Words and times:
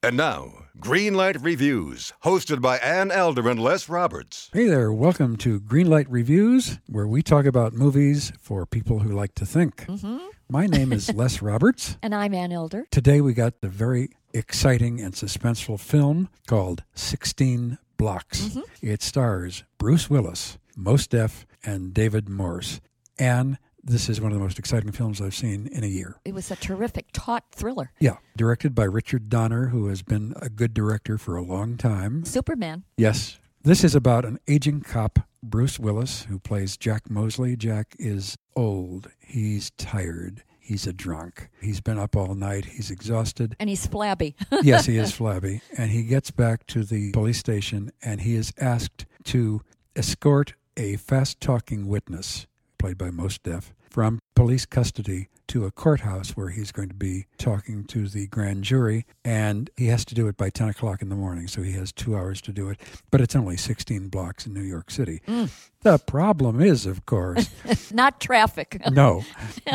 And 0.00 0.16
now, 0.16 0.52
Greenlight 0.78 1.44
Reviews, 1.44 2.12
hosted 2.22 2.62
by 2.62 2.78
Ann 2.78 3.10
Elder 3.10 3.48
and 3.48 3.58
Les 3.58 3.88
Roberts. 3.88 4.48
Hey 4.52 4.68
there, 4.68 4.92
welcome 4.92 5.36
to 5.38 5.58
Greenlight 5.58 6.06
Reviews, 6.08 6.78
where 6.86 7.08
we 7.08 7.20
talk 7.20 7.46
about 7.46 7.72
movies 7.72 8.32
for 8.40 8.64
people 8.64 9.00
who 9.00 9.10
like 9.10 9.34
to 9.34 9.44
think. 9.44 9.86
Mm-hmm. 9.86 10.18
My 10.48 10.68
name 10.68 10.92
is 10.92 11.12
Les 11.12 11.42
Roberts. 11.42 11.98
And 12.00 12.14
I'm 12.14 12.32
Ann 12.32 12.52
Elder. 12.52 12.86
Today 12.92 13.20
we 13.20 13.34
got 13.34 13.60
the 13.60 13.68
very 13.68 14.10
exciting 14.32 15.00
and 15.00 15.14
suspenseful 15.14 15.80
film 15.80 16.28
called 16.46 16.84
16 16.94 17.78
Blocks. 17.96 18.42
Mm-hmm. 18.42 18.86
It 18.86 19.02
stars 19.02 19.64
Bruce 19.78 20.08
Willis, 20.08 20.58
Mos 20.76 21.08
Def, 21.08 21.44
and 21.64 21.92
David 21.92 22.28
Morse. 22.28 22.80
And 23.18 23.58
this 23.82 24.08
is 24.08 24.20
one 24.20 24.32
of 24.32 24.38
the 24.38 24.42
most 24.42 24.58
exciting 24.58 24.92
films 24.92 25.20
I've 25.20 25.34
seen 25.34 25.68
in 25.72 25.84
a 25.84 25.88
year. 25.88 26.16
It 26.24 26.34
was 26.34 26.50
a 26.50 26.56
terrific 26.56 27.06
taut 27.12 27.44
thriller. 27.52 27.92
Yeah, 27.98 28.16
directed 28.36 28.74
by 28.74 28.84
Richard 28.84 29.28
Donner, 29.28 29.68
who 29.68 29.88
has 29.88 30.02
been 30.02 30.34
a 30.40 30.48
good 30.48 30.74
director 30.74 31.18
for 31.18 31.36
a 31.36 31.42
long 31.42 31.76
time. 31.76 32.24
Superman. 32.24 32.84
Yes. 32.96 33.38
This 33.62 33.84
is 33.84 33.94
about 33.94 34.24
an 34.24 34.38
aging 34.46 34.82
cop, 34.82 35.18
Bruce 35.42 35.78
Willis, 35.78 36.22
who 36.24 36.38
plays 36.38 36.76
Jack 36.76 37.10
Mosley. 37.10 37.56
Jack 37.56 37.94
is 37.98 38.36
old. 38.56 39.10
He's 39.18 39.70
tired. 39.72 40.42
He's 40.60 40.86
a 40.86 40.92
drunk. 40.92 41.48
He's 41.62 41.80
been 41.80 41.98
up 41.98 42.14
all 42.14 42.34
night. 42.34 42.66
He's 42.66 42.90
exhausted. 42.90 43.56
And 43.58 43.70
he's 43.70 43.86
flabby. 43.86 44.36
yes, 44.62 44.84
he 44.84 44.98
is 44.98 45.12
flabby. 45.12 45.62
And 45.76 45.90
he 45.90 46.02
gets 46.02 46.30
back 46.30 46.66
to 46.68 46.84
the 46.84 47.10
police 47.12 47.38
station 47.38 47.90
and 48.02 48.20
he 48.20 48.34
is 48.34 48.52
asked 48.58 49.06
to 49.24 49.62
escort 49.96 50.54
a 50.76 50.96
fast 50.96 51.40
talking 51.40 51.86
witness, 51.88 52.46
played 52.78 52.98
by 52.98 53.10
Mos 53.10 53.38
Def, 53.38 53.72
from 53.98 54.20
police 54.36 54.64
custody 54.64 55.28
to 55.48 55.64
a 55.64 55.72
courthouse 55.72 56.36
where 56.36 56.50
he's 56.50 56.70
going 56.70 56.88
to 56.88 56.94
be 56.94 57.26
talking 57.36 57.82
to 57.82 58.06
the 58.06 58.28
grand 58.28 58.62
jury. 58.62 59.04
And 59.24 59.68
he 59.76 59.86
has 59.86 60.04
to 60.04 60.14
do 60.14 60.28
it 60.28 60.36
by 60.36 60.50
10 60.50 60.68
o'clock 60.68 61.02
in 61.02 61.08
the 61.08 61.16
morning, 61.16 61.48
so 61.48 61.62
he 61.62 61.72
has 61.72 61.90
two 61.90 62.16
hours 62.16 62.40
to 62.42 62.52
do 62.52 62.68
it. 62.68 62.78
But 63.10 63.20
it's 63.20 63.34
only 63.34 63.56
16 63.56 64.06
blocks 64.06 64.46
in 64.46 64.54
New 64.54 64.62
York 64.62 64.92
City. 64.92 65.20
Mm. 65.26 65.50
The 65.80 65.98
problem 65.98 66.60
is, 66.60 66.86
of 66.86 67.06
course, 67.06 67.50
Not 67.92 68.20
traffic. 68.20 68.80
no, 68.92 69.24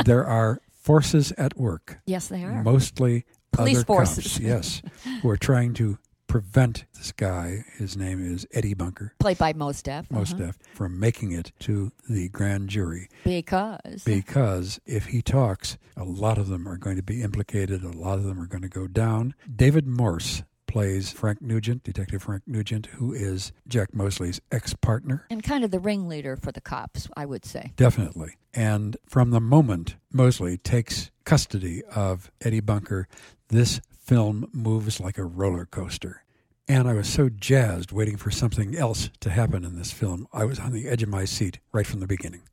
there 0.06 0.26
are 0.26 0.62
forces 0.72 1.34
at 1.38 1.58
work 1.58 2.00
yes, 2.06 2.30
they 2.30 2.46
are. 2.46 2.64
mostly 2.64 3.26
Police 3.52 3.80
other 3.80 3.86
forces. 3.86 4.24
cops, 4.24 4.40
yes, 4.40 4.82
who 5.22 5.30
are 5.30 5.36
trying 5.36 5.74
to 5.74 5.98
prevent 6.34 6.86
this 6.96 7.12
guy. 7.12 7.64
His 7.78 7.96
name 7.96 8.20
is 8.34 8.48
Eddie 8.52 8.74
Bunker, 8.74 9.14
Played 9.20 9.38
by 9.38 9.54
Mos 9.54 9.84
Def. 9.84 10.10
Mos 10.10 10.34
Uh-huh. 10.34 10.46
Def, 10.48 10.58
from 10.74 11.00
making 11.00 11.32
it 11.32 11.52
to 11.60 11.92
the 12.10 12.28
grand 12.30 12.70
jury. 12.70 13.08
Because. 13.24 14.04
Because 14.04 14.80
if 14.88 15.06
he 15.06 15.22
talks, 15.22 15.78
a 15.96 16.04
lot 16.04 16.40
of 16.40 16.48
them 16.48 16.68
are 16.68 16.78
going 16.78 16.96
to 16.96 17.04
be 17.04 17.22
implicated. 17.22 17.84
A 17.84 17.92
lot 17.92 18.18
of 18.18 18.24
them 18.24 18.42
are 18.42 18.48
going 18.48 18.64
to 18.64 18.68
go 18.68 18.88
down. 18.88 19.36
David 19.56 19.86
Morse 19.86 20.42
plays 20.66 21.12
Frank 21.12 21.40
Nugent, 21.40 21.84
Detective 21.84 22.24
Frank 22.24 22.42
Nugent, 22.48 22.88
who 22.88 23.14
is 23.14 23.52
Jack 23.68 23.94
Mosley's 23.94 24.42
ex-partner. 24.52 25.28
and 25.30 25.44
kind 25.44 25.64
of 25.64 25.70
the 25.70 25.80
ringleader 25.80 26.36
for 26.36 26.52
the 26.52 26.62
cops, 26.62 27.08
I 27.16 27.28
would 27.28 27.46
say. 27.46 27.74
Definitely. 27.76 28.38
And 28.56 28.98
from 29.08 29.30
the 29.30 29.40
moment 29.40 29.98
Mosley 30.12 30.58
takes 30.58 31.12
custody 31.26 31.84
of 31.96 32.32
Eddie 32.42 32.60
Bunker, 32.60 33.08
this 33.50 33.82
film 33.92 34.50
moves 34.52 35.00
like 35.00 35.18
a 35.20 35.24
roller 35.24 35.66
coaster. 35.66 36.23
And 36.68 36.88
I 36.88 36.94
was 36.94 37.08
so 37.10 37.30
jazzed 37.30 37.92
waiting 37.92 38.16
for 38.18 38.32
something 38.32 38.76
else 38.76 39.10
to 39.20 39.30
happen 39.30 39.66
in 39.66 39.78
this 39.78 39.92
film. 39.92 40.28
I 40.32 40.46
was 40.46 40.60
on 40.60 40.72
the 40.72 40.88
edge 40.88 41.04
of 41.04 41.10
my 41.10 41.26
seat 41.26 41.60
right 41.74 41.86
from 41.86 42.00
the 42.00 42.08
beginning. 42.08 42.44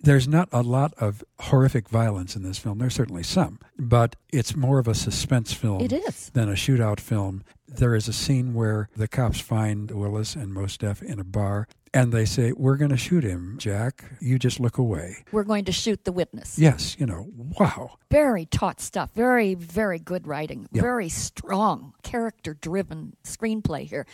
There's 0.00 0.28
not 0.28 0.50
a 0.52 0.60
lot 0.62 0.92
of 0.98 1.24
horrific 1.40 1.88
violence 1.88 2.36
in 2.36 2.42
this 2.42 2.58
film. 2.58 2.76
There's 2.76 2.94
certainly 2.94 3.22
some, 3.22 3.58
but 3.78 4.16
it's 4.30 4.54
more 4.54 4.78
of 4.78 4.86
a 4.86 4.94
suspense 4.94 5.54
film 5.54 5.80
It 5.80 5.94
is. 5.94 6.28
than 6.34 6.50
a 6.50 6.52
shootout 6.54 7.00
film. 7.00 7.42
There 7.66 7.94
is 7.94 8.06
a 8.06 8.12
scene 8.12 8.52
where 8.52 8.90
the 8.94 9.08
cops 9.08 9.40
find 9.40 9.90
Willis 9.90 10.36
and 10.36 10.52
Mos 10.52 10.76
Def 10.76 11.00
in 11.00 11.18
a 11.18 11.24
bar, 11.24 11.66
and 11.94 12.12
they 12.12 12.24
say, 12.24 12.52
"We're 12.52 12.76
going 12.76 12.90
to 12.90 12.96
shoot 12.96 13.24
him, 13.24 13.56
Jack. 13.58 14.04
You 14.20 14.38
just 14.38 14.60
look 14.60 14.76
away." 14.76 15.24
We're 15.32 15.44
going 15.44 15.64
to 15.66 15.72
shoot 15.72 16.04
the 16.04 16.12
witness. 16.12 16.58
Yes, 16.58 16.96
you 16.98 17.06
know, 17.06 17.28
wow. 17.36 17.98
Very 18.10 18.44
taut 18.46 18.80
stuff. 18.80 19.10
Very, 19.14 19.54
very 19.54 19.98
good 19.98 20.26
writing. 20.26 20.68
Very 20.72 21.08
strong, 21.08 21.94
character 22.02 22.54
driven 22.54 23.16
screenplay 23.24 23.88
here 23.88 24.06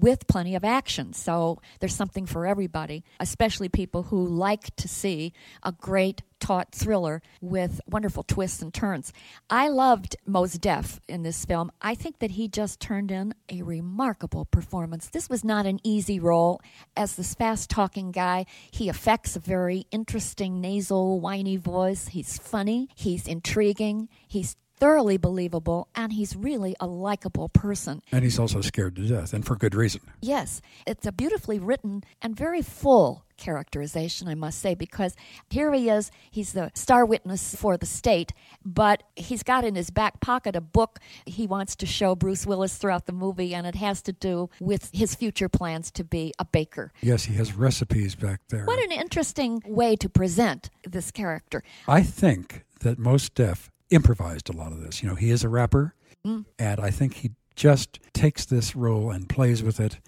with 0.00 0.26
plenty 0.26 0.54
of 0.54 0.64
action. 0.64 1.12
So 1.12 1.60
there's 1.80 1.94
something 1.94 2.26
for 2.26 2.46
everybody, 2.46 3.04
especially 3.20 3.68
people 3.68 4.04
who 4.04 4.26
like 4.26 4.74
to 4.76 4.88
see 4.88 5.32
a 5.62 5.72
great 5.72 6.22
taut 6.40 6.72
thriller 6.72 7.22
with 7.40 7.80
wonderful 7.86 8.22
twists 8.22 8.62
and 8.62 8.72
turns. 8.72 9.12
I 9.50 9.68
loved 9.68 10.16
Mos 10.26 10.54
Def 10.54 11.00
in 11.08 11.22
this 11.22 11.44
film. 11.44 11.70
I 11.80 11.94
think 11.94 12.18
that 12.18 12.32
he 12.32 12.48
just 12.48 12.80
turned 12.80 13.10
in 13.10 13.34
a 13.48 13.62
remarkable 13.62 14.44
performance. 14.46 15.08
This 15.08 15.28
was 15.28 15.44
not 15.44 15.66
an 15.66 15.80
easy 15.82 16.18
role. 16.20 16.60
As 16.96 17.16
this 17.16 17.34
fast 17.34 17.70
talking 17.70 18.10
guy, 18.12 18.46
he 18.70 18.88
affects 18.88 19.36
a 19.36 19.40
very 19.40 19.86
interesting 19.90 20.60
nasal, 20.60 21.20
whiny 21.20 21.56
voice. 21.56 22.08
He's 22.08 22.38
funny, 22.38 22.88
he's 22.94 23.26
intriguing, 23.26 24.08
he's 24.26 24.56
thoroughly 24.78 25.16
believable, 25.16 25.88
and 25.94 26.12
he's 26.12 26.36
really 26.36 26.76
a 26.80 26.86
likable 26.86 27.48
person. 27.48 28.02
And 28.12 28.22
he's 28.22 28.38
also 28.38 28.60
scared 28.60 28.96
to 28.96 29.08
death, 29.08 29.32
and 29.32 29.44
for 29.44 29.56
good 29.56 29.74
reason. 29.74 30.02
Yes, 30.20 30.60
it's 30.86 31.06
a 31.06 31.12
beautifully 31.12 31.58
written 31.58 32.04
and 32.20 32.36
very 32.36 32.62
full 32.62 33.24
characterization, 33.36 34.28
I 34.28 34.34
must 34.34 34.60
say, 34.60 34.74
because 34.74 35.14
here 35.50 35.72
he 35.72 35.88
is. 35.88 36.10
He's 36.30 36.52
the 36.52 36.70
star 36.74 37.04
witness 37.04 37.54
for 37.54 37.76
the 37.76 37.86
state, 37.86 38.32
but 38.64 39.02
he's 39.14 39.42
got 39.42 39.64
in 39.64 39.74
his 39.74 39.90
back 39.90 40.20
pocket 40.20 40.56
a 40.56 40.60
book 40.60 40.98
he 41.24 41.46
wants 41.46 41.76
to 41.76 41.86
show 41.86 42.14
Bruce 42.14 42.46
Willis 42.46 42.76
throughout 42.76 43.06
the 43.06 43.12
movie, 43.12 43.54
and 43.54 43.66
it 43.66 43.74
has 43.76 44.02
to 44.02 44.12
do 44.12 44.50
with 44.60 44.90
his 44.92 45.14
future 45.14 45.48
plans 45.48 45.90
to 45.92 46.04
be 46.04 46.32
a 46.38 46.44
baker. 46.44 46.92
Yes, 47.00 47.24
he 47.24 47.34
has 47.34 47.54
recipes 47.54 48.14
back 48.14 48.40
there. 48.48 48.64
What 48.64 48.82
an 48.82 48.92
interesting 48.92 49.62
way 49.66 49.96
to 49.96 50.08
present 50.08 50.70
this 50.84 51.10
character. 51.10 51.62
I 51.86 52.02
think 52.02 52.64
that 52.80 52.98
Mos 52.98 53.28
Def 53.28 53.70
improvised 53.90 54.48
a 54.48 54.56
lot 54.56 54.72
of 54.72 54.80
this. 54.80 55.02
You 55.02 55.08
know, 55.08 55.14
he 55.14 55.30
is 55.30 55.44
a 55.44 55.48
rapper, 55.48 55.94
mm. 56.24 56.44
and 56.58 56.80
I 56.80 56.90
think 56.90 57.14
he 57.14 57.32
just 57.54 57.98
takes 58.12 58.44
this 58.44 58.76
role 58.76 59.10
and 59.10 59.28
plays 59.28 59.62
with 59.62 59.80
it. 59.80 59.98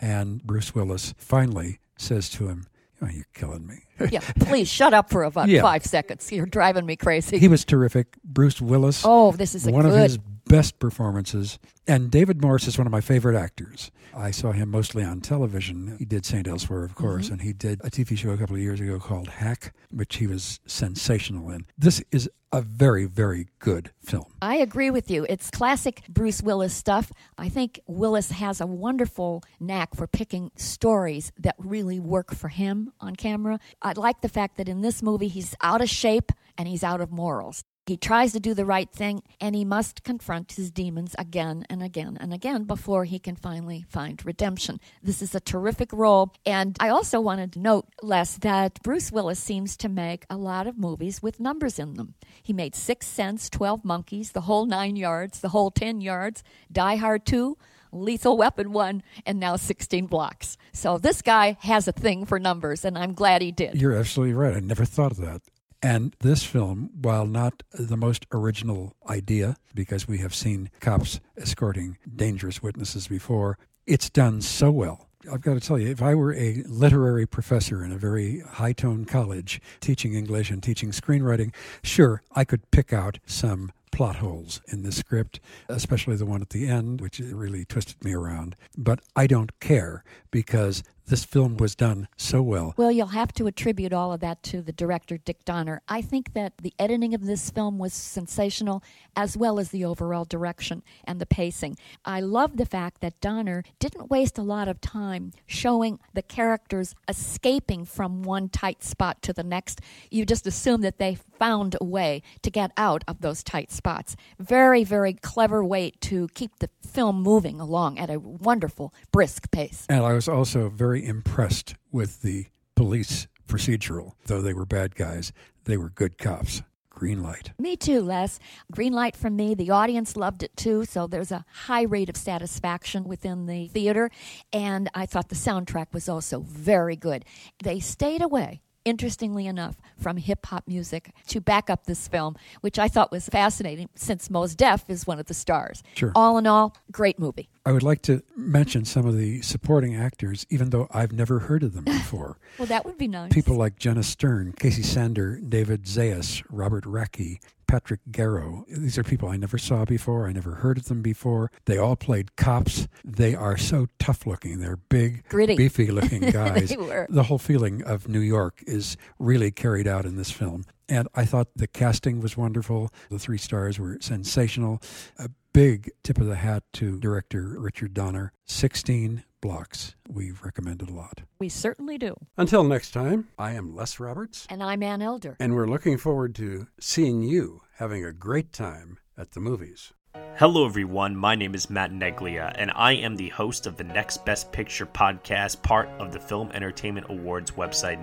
And 0.00 0.42
Bruce 0.42 0.74
Willis 0.74 1.14
finally 1.16 1.78
says 1.96 2.28
to 2.30 2.48
him, 2.48 2.66
oh, 3.04 3.10
You're 3.12 3.26
killing 3.34 3.66
me. 3.66 3.76
Yeah, 4.10 4.20
please 4.40 4.68
shut 4.68 4.92
up 4.92 5.08
for 5.10 5.22
about 5.24 5.48
Yeah. 5.48 5.62
five 5.62 5.84
seconds. 5.86 6.30
You're 6.32 6.46
driving 6.46 6.84
me 6.84 6.96
crazy. 6.96 7.38
he 7.38 7.46
was 7.48 7.64
terrific. 7.64 8.08
Bruce 8.24 8.60
Willis. 8.60 9.02
oh, 9.04 9.32
this 9.32 9.54
is 9.54 9.66
a 9.66 9.70
one 9.70 9.84
good. 9.84 9.94
of 9.94 10.00
his 10.00 10.18
best 10.54 10.78
performances. 10.78 11.58
And 11.86 12.10
David 12.10 12.40
Morse 12.40 12.68
is 12.68 12.78
one 12.78 12.86
of 12.86 12.90
my 12.92 13.00
favorite 13.00 13.36
actors. 13.36 13.90
I 14.16 14.30
saw 14.30 14.52
him 14.52 14.70
mostly 14.70 15.02
on 15.02 15.20
television. 15.20 15.96
He 15.98 16.04
did 16.04 16.24
St. 16.24 16.46
Elsewhere, 16.46 16.84
of 16.84 16.94
course, 16.94 17.24
Mm-hmm. 17.26 17.32
and 17.32 17.42
he 17.42 17.52
did 17.52 17.80
a 17.84 17.90
TV 17.90 18.16
show 18.16 18.30
a 18.30 18.36
couple 18.36 18.54
of 18.56 18.62
years 18.62 18.80
ago 18.80 18.98
called 18.98 19.28
Hack, 19.28 19.72
which 19.90 20.16
he 20.16 20.26
was 20.26 20.60
sensational 20.66 21.50
in. 21.50 21.66
This 21.76 22.02
is 22.12 22.30
a 22.52 22.62
very, 22.62 23.04
very 23.06 23.48
good 23.58 23.90
film. 24.00 24.26
I 24.40 24.56
agree 24.56 24.90
with 24.90 25.10
you. 25.10 25.26
It's 25.28 25.50
classic 25.50 26.02
Bruce 26.08 26.40
Willis 26.40 26.72
stuff. 26.72 27.10
I 27.36 27.48
think 27.48 27.80
Willis 27.88 28.30
has 28.30 28.60
a 28.60 28.66
wonderful 28.66 29.42
knack 29.58 29.96
for 29.96 30.06
picking 30.06 30.52
stories 30.56 31.32
that 31.38 31.56
really 31.58 31.98
work 31.98 32.32
for 32.34 32.48
him 32.48 32.92
on 33.00 33.16
camera. 33.16 33.58
I 33.82 33.92
like 33.96 34.20
the 34.20 34.28
fact 34.28 34.56
that 34.58 34.68
in 34.68 34.82
this 34.82 35.02
movie 35.02 35.28
he's 35.28 35.56
out 35.62 35.80
of 35.82 35.88
shape 35.90 36.30
and 36.56 36.68
he's 36.68 36.84
out 36.84 37.00
of 37.00 37.10
morals. 37.10 37.64
He 37.86 37.98
tries 37.98 38.32
to 38.32 38.40
do 38.40 38.54
the 38.54 38.64
right 38.64 38.90
thing 38.90 39.22
and 39.40 39.54
he 39.54 39.64
must 39.64 40.04
confront 40.04 40.52
his 40.52 40.70
demons 40.70 41.14
again 41.18 41.66
and 41.68 41.82
again 41.82 42.16
and 42.18 42.32
again 42.32 42.64
before 42.64 43.04
he 43.04 43.18
can 43.18 43.36
finally 43.36 43.84
find 43.90 44.24
redemption. 44.24 44.80
This 45.02 45.20
is 45.20 45.34
a 45.34 45.40
terrific 45.40 45.92
role. 45.92 46.32
And 46.46 46.78
I 46.80 46.88
also 46.88 47.20
wanted 47.20 47.52
to 47.52 47.58
note, 47.58 47.86
Les, 48.02 48.38
that 48.38 48.82
Bruce 48.82 49.12
Willis 49.12 49.38
seems 49.38 49.76
to 49.78 49.90
make 49.90 50.24
a 50.30 50.36
lot 50.36 50.66
of 50.66 50.78
movies 50.78 51.22
with 51.22 51.38
numbers 51.38 51.78
in 51.78 51.94
them. 51.94 52.14
He 52.42 52.54
made 52.54 52.74
Six 52.74 53.06
Sense, 53.06 53.50
12 53.50 53.84
Monkeys, 53.84 54.32
The 54.32 54.42
Whole 54.42 54.64
Nine 54.64 54.96
Yards, 54.96 55.40
The 55.40 55.50
Whole 55.50 55.70
10 55.70 56.00
Yards, 56.00 56.42
Die 56.72 56.96
Hard 56.96 57.26
2, 57.26 57.58
Lethal 57.92 58.38
Weapon 58.38 58.72
1, 58.72 59.02
and 59.26 59.38
now 59.38 59.56
16 59.56 60.06
Blocks. 60.06 60.56
So 60.72 60.96
this 60.96 61.20
guy 61.20 61.58
has 61.60 61.86
a 61.86 61.92
thing 61.92 62.24
for 62.24 62.38
numbers, 62.38 62.84
and 62.84 62.96
I'm 62.96 63.12
glad 63.12 63.42
he 63.42 63.52
did. 63.52 63.80
You're 63.80 63.94
absolutely 63.94 64.34
right. 64.34 64.54
I 64.56 64.60
never 64.60 64.86
thought 64.86 65.12
of 65.12 65.18
that. 65.18 65.42
And 65.84 66.16
this 66.20 66.42
film, 66.44 66.88
while 66.98 67.26
not 67.26 67.62
the 67.70 67.98
most 67.98 68.24
original 68.32 68.94
idea, 69.06 69.56
because 69.74 70.08
we 70.08 70.16
have 70.16 70.34
seen 70.34 70.70
cops 70.80 71.20
escorting 71.36 71.98
dangerous 72.16 72.62
witnesses 72.62 73.06
before, 73.06 73.58
it's 73.86 74.08
done 74.08 74.40
so 74.40 74.70
well. 74.70 75.10
I've 75.30 75.42
got 75.42 75.54
to 75.54 75.60
tell 75.60 75.78
you, 75.78 75.90
if 75.90 76.00
I 76.00 76.14
were 76.14 76.32
a 76.32 76.62
literary 76.66 77.26
professor 77.26 77.84
in 77.84 77.92
a 77.92 77.98
very 77.98 78.40
high 78.40 78.72
tone 78.72 79.04
college 79.04 79.60
teaching 79.80 80.14
English 80.14 80.50
and 80.50 80.62
teaching 80.62 80.90
screenwriting, 80.90 81.52
sure, 81.82 82.22
I 82.34 82.44
could 82.44 82.70
pick 82.70 82.94
out 82.94 83.18
some 83.26 83.70
plot 83.92 84.16
holes 84.16 84.62
in 84.68 84.84
the 84.84 84.90
script, 84.90 85.38
especially 85.68 86.16
the 86.16 86.24
one 86.26 86.40
at 86.40 86.50
the 86.50 86.66
end, 86.66 87.02
which 87.02 87.20
really 87.20 87.66
twisted 87.66 88.02
me 88.02 88.14
around. 88.14 88.56
But 88.76 89.00
I 89.14 89.26
don't 89.26 89.60
care 89.60 90.02
because 90.30 90.82
this 91.06 91.24
film 91.24 91.56
was 91.56 91.74
done 91.74 92.08
so 92.16 92.42
well. 92.42 92.74
Well, 92.76 92.90
you'll 92.90 93.08
have 93.08 93.32
to 93.34 93.46
attribute 93.46 93.92
all 93.92 94.12
of 94.12 94.20
that 94.20 94.42
to 94.44 94.62
the 94.62 94.72
director, 94.72 95.18
Dick 95.18 95.44
Donner. 95.44 95.82
I 95.88 96.00
think 96.00 96.32
that 96.34 96.54
the 96.58 96.72
editing 96.78 97.14
of 97.14 97.26
this 97.26 97.50
film 97.50 97.78
was 97.78 97.92
sensational, 97.92 98.82
as 99.14 99.36
well 99.36 99.58
as 99.58 99.70
the 99.70 99.84
overall 99.84 100.24
direction 100.24 100.82
and 101.04 101.20
the 101.20 101.26
pacing. 101.26 101.76
I 102.04 102.20
love 102.20 102.56
the 102.56 102.66
fact 102.66 103.00
that 103.00 103.20
Donner 103.20 103.64
didn't 103.78 104.10
waste 104.10 104.38
a 104.38 104.42
lot 104.42 104.68
of 104.68 104.80
time 104.80 105.32
showing 105.46 105.98
the 106.14 106.22
characters 106.22 106.94
escaping 107.08 107.84
from 107.84 108.22
one 108.22 108.48
tight 108.48 108.82
spot 108.82 109.22
to 109.22 109.32
the 109.32 109.44
next. 109.44 109.80
You 110.10 110.24
just 110.24 110.46
assume 110.46 110.80
that 110.82 110.98
they 110.98 111.18
found 111.38 111.76
a 111.80 111.84
way 111.84 112.22
to 112.42 112.50
get 112.50 112.70
out 112.76 113.04
of 113.06 113.20
those 113.20 113.42
tight 113.42 113.70
spots. 113.70 114.16
Very, 114.38 114.84
very 114.84 115.12
clever 115.12 115.64
way 115.64 115.92
to 116.00 116.28
keep 116.34 116.58
the 116.58 116.70
film 116.80 117.22
moving 117.22 117.60
along 117.60 117.98
at 117.98 118.08
a 118.10 118.18
wonderful, 118.18 118.94
brisk 119.12 119.50
pace. 119.50 119.84
And 119.88 120.04
I 120.04 120.12
was 120.12 120.28
also 120.28 120.68
very 120.68 120.93
impressed 121.02 121.74
with 121.90 122.20
the 122.20 122.48
police 122.74 123.26
procedural. 123.48 124.12
Though 124.26 124.42
they 124.42 124.52
were 124.52 124.66
bad 124.66 124.94
guys, 124.94 125.32
they 125.64 125.78
were 125.78 125.88
good 125.88 126.18
cops. 126.18 126.62
Green 126.90 127.22
light. 127.22 127.50
Me 127.58 127.76
too, 127.76 128.00
Les. 128.00 128.38
Green 128.70 128.92
light 128.92 129.16
from 129.16 129.34
me. 129.34 129.54
The 129.54 129.70
audience 129.70 130.16
loved 130.16 130.44
it 130.44 130.56
too, 130.56 130.84
so 130.84 131.08
there's 131.08 131.32
a 131.32 131.44
high 131.52 131.82
rate 131.82 132.08
of 132.08 132.16
satisfaction 132.16 133.02
within 133.02 133.46
the 133.46 133.66
theater. 133.68 134.10
And 134.52 134.88
I 134.94 135.06
thought 135.06 135.28
the 135.28 135.34
soundtrack 135.34 135.92
was 135.92 136.08
also 136.08 136.40
very 136.40 136.94
good. 136.94 137.24
They 137.64 137.80
stayed 137.80 138.22
away 138.22 138.60
interestingly 138.84 139.46
enough, 139.46 139.76
from 139.98 140.16
hip 140.16 140.46
hop 140.46 140.64
music 140.66 141.12
to 141.28 141.40
back 141.40 141.70
up 141.70 141.86
this 141.86 142.08
film, 142.08 142.36
which 142.60 142.78
I 142.78 142.88
thought 142.88 143.10
was 143.10 143.28
fascinating 143.28 143.88
since 143.94 144.30
Mos 144.30 144.54
Def 144.54 144.84
is 144.88 145.06
one 145.06 145.18
of 145.18 145.26
the 145.26 145.34
stars. 145.34 145.82
Sure. 145.94 146.12
All 146.14 146.38
in 146.38 146.46
all, 146.46 146.76
great 146.92 147.18
movie. 147.18 147.48
I 147.66 147.72
would 147.72 147.82
like 147.82 148.02
to 148.02 148.22
mention 148.36 148.84
some 148.84 149.06
of 149.06 149.16
the 149.16 149.40
supporting 149.40 149.96
actors, 149.96 150.46
even 150.50 150.70
though 150.70 150.86
I've 150.90 151.12
never 151.12 151.38
heard 151.40 151.62
of 151.62 151.72
them 151.72 151.84
before. 151.84 152.36
well, 152.58 152.66
that 152.66 152.84
would 152.84 152.98
be 152.98 153.08
nice. 153.08 153.32
People 153.32 153.56
like 153.56 153.78
Jenna 153.78 154.02
Stern, 154.02 154.52
Casey 154.52 154.82
Sander, 154.82 155.40
David 155.40 155.84
Zayas, 155.84 156.42
Robert 156.50 156.84
Racki, 156.84 157.38
Patrick 157.74 158.02
Garrow. 158.12 158.62
These 158.68 158.98
are 158.98 159.02
people 159.02 159.28
I 159.28 159.36
never 159.36 159.58
saw 159.58 159.84
before. 159.84 160.28
I 160.28 160.32
never 160.32 160.54
heard 160.54 160.78
of 160.78 160.84
them 160.84 161.02
before. 161.02 161.50
They 161.64 161.76
all 161.76 161.96
played 161.96 162.36
cops. 162.36 162.86
They 163.04 163.34
are 163.34 163.56
so 163.56 163.88
tough 163.98 164.28
looking. 164.28 164.60
They're 164.60 164.76
big, 164.76 165.28
Gritty. 165.28 165.56
beefy 165.56 165.90
looking 165.90 166.20
guys. 166.30 166.68
The 166.68 167.24
whole 167.26 167.40
feeling 167.40 167.82
of 167.82 168.06
New 168.06 168.20
York 168.20 168.62
is 168.64 168.96
really 169.18 169.50
carried 169.50 169.88
out 169.88 170.04
in 170.06 170.14
this 170.14 170.30
film. 170.30 170.66
And 170.88 171.08
I 171.16 171.24
thought 171.24 171.48
the 171.56 171.66
casting 171.66 172.20
was 172.20 172.36
wonderful. 172.36 172.92
The 173.10 173.18
three 173.18 173.38
stars 173.38 173.80
were 173.80 173.98
sensational. 174.00 174.80
A 175.18 175.28
big 175.52 175.90
tip 176.04 176.18
of 176.18 176.26
the 176.26 176.36
hat 176.36 176.62
to 176.74 177.00
director 177.00 177.56
Richard 177.58 177.92
Donner. 177.92 178.32
16 178.46 179.24
blocks. 179.44 179.94
We 180.08 180.30
recommend 180.42 180.80
it 180.80 180.88
a 180.88 180.94
lot. 180.94 181.20
We 181.38 181.50
certainly 181.50 181.98
do. 181.98 182.14
Until 182.38 182.64
next 182.64 182.92
time, 182.92 183.28
I 183.38 183.52
am 183.52 183.76
Les 183.76 184.00
Roberts. 184.00 184.46
And 184.48 184.62
I'm 184.62 184.82
Ann 184.82 185.02
Elder. 185.02 185.36
And 185.38 185.54
we're 185.54 185.66
looking 185.66 185.98
forward 185.98 186.34
to 186.36 186.68
seeing 186.80 187.20
you 187.20 187.60
having 187.76 188.02
a 188.02 188.12
great 188.14 188.54
time 188.54 188.98
at 189.18 189.32
the 189.32 189.40
movies. 189.40 189.92
Hello, 190.36 190.64
everyone. 190.64 191.14
My 191.14 191.34
name 191.34 191.54
is 191.54 191.68
Matt 191.68 191.92
Neglia, 191.92 192.54
and 192.56 192.72
I 192.74 192.92
am 192.92 193.16
the 193.16 193.28
host 193.28 193.66
of 193.66 193.76
the 193.76 193.84
Next 193.84 194.24
Best 194.24 194.50
Picture 194.50 194.86
podcast, 194.86 195.60
part 195.60 195.90
of 195.98 196.10
the 196.10 196.20
Film 196.20 196.50
Entertainment 196.52 197.08
Awards 197.10 197.50
website, 197.50 198.02